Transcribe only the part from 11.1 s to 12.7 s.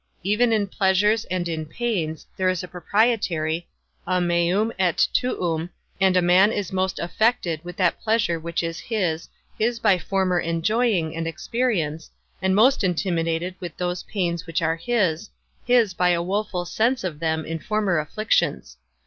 and experience, and